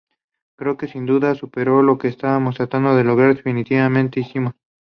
[0.55, 4.53] Creo que sin duda superó lo que estábamos tratando de lograr; definitivamente hicimos.